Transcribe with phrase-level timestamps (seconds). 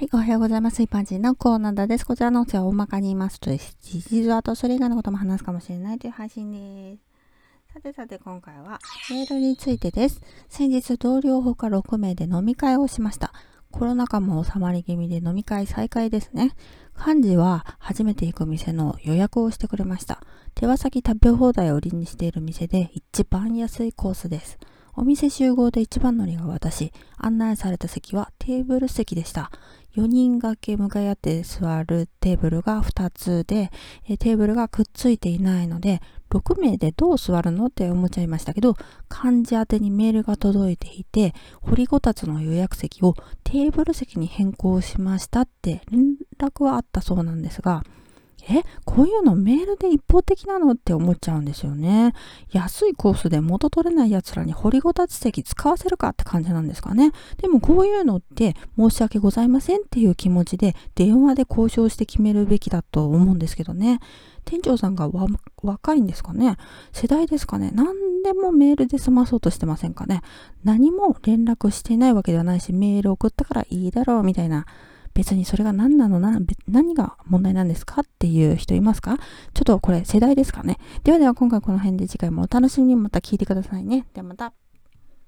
[0.00, 0.80] はい、おはようございます。
[0.80, 2.06] 一般人のコーナーです。
[2.06, 6.96] こちらの音声は大まかに言いますと、事実あとそれ以外のことも話すかもしれないという配信で
[7.68, 7.74] す。
[7.74, 8.78] さてさて今回は
[9.10, 10.22] メールについてです。
[10.48, 13.34] 先日同僚ほか6名で飲み会をしました。
[13.70, 16.52] コロナ禍も収まり気味で飲み会再開ですね。
[17.06, 20.22] 幹事は初めて行く店の予約をしてくれました。
[20.54, 24.58] 手羽先食べ放題を売りにしている店で一番安いコースです。
[24.96, 29.50] お店集合で一番乗りが私、案内された席はテーブル席でした。
[29.96, 33.70] 4人掛け向かい合って座るテーブルが2つで、
[34.08, 38.76] えテーブルがくっついていないので、6名でどう座るのって思っちゃいましたけど、
[39.08, 47.82] 漢字宛てにメールが届いていて、掘りごたつの予約席をテーブル席に変更しましたって連絡はあったそうなんですが、
[48.48, 52.14] え、こういうのメールで一方的なのって思っちゃうんですよね。
[52.50, 57.12] 安いコースで元取れない奴らに掘りごたつ席使わせるかって感じなんですかね。
[57.38, 64.00] でもこういうのって申し訳ございませんっていう気持ちで電話で交渉して決めるべきだと思うんですけどね。
[64.44, 65.08] 店長さんが
[65.62, 66.56] 若いんですかね
[66.92, 70.22] 世代ですかね何でもメールで済まそうとしてませんかね
[70.64, 74.66] 何も連絡してないわけではないし、メール送ったからいいだろうみたいな
[75.20, 79.18] 別にそれが何なのな、何が問題なんですかっていう人いますか？
[79.52, 80.78] ちょっとこれ世代ですかね。
[81.04, 84.06] ではでは今回この辺で次回もお楽しみにまた聞いてくださいね。
[84.14, 84.54] ではまた。